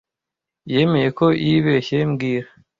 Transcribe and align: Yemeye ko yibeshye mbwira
Yemeye 0.71 1.09
ko 1.17 1.25
yibeshye 1.45 1.97
mbwira 2.09 2.47